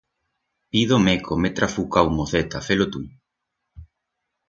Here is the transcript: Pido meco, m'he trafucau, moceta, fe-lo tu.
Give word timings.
Pido 0.71 0.97
meco, 1.09 1.37
m'he 1.43 1.53
trafucau, 1.61 2.11
moceta, 2.17 2.65
fe-lo 2.71 2.91
tu. 2.97 3.07